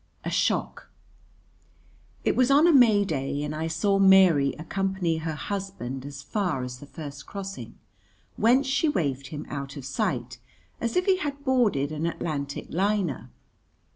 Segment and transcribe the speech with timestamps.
[0.25, 0.89] A Shock
[2.25, 6.63] It was on a May day, and I saw Mary accompany her husband as far
[6.63, 7.77] as the first crossing,
[8.35, 10.39] whence she waved him out of sight
[10.79, 13.29] as if he had boarded an Atlantic liner.